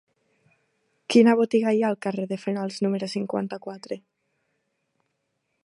[1.15, 3.99] Quina botiga hi ha al carrer de Fenals número cinquanta-quatre?